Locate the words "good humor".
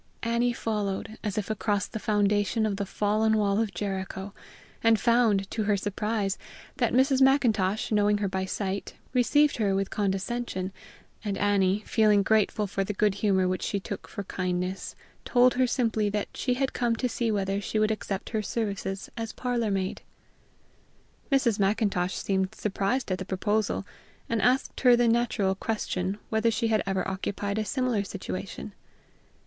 12.95-13.47